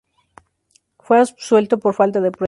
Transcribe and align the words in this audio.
Fue 0.97 1.19
absuelto 1.19 1.77
por 1.77 1.93
falta 1.93 2.19
de 2.21 2.31
pruebas. 2.31 2.39